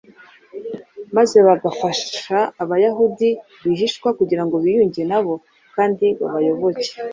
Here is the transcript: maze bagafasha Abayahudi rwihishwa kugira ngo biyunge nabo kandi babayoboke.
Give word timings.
maze 1.15 1.37
bagafasha 1.47 2.37
Abayahudi 2.63 3.29
rwihishwa 3.57 4.09
kugira 4.17 4.43
ngo 4.45 4.55
biyunge 4.63 5.01
nabo 5.11 5.33
kandi 5.75 6.05
babayoboke. 6.19 6.87